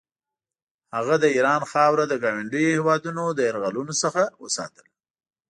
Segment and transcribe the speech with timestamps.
[0.95, 4.89] هغه د ایران خاوره د ګاونډیو هېوادونو له یرغلونو څخه وساتله.